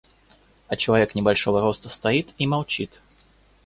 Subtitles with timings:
[0.67, 3.03] А человек небольшого роста стоит и молчит.